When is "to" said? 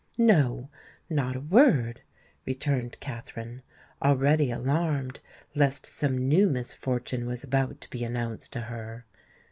7.81-7.89, 8.53-8.61